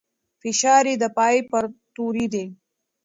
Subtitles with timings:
[0.41, 1.63] فشار يې د پای پر
[1.95, 2.45] توري دی.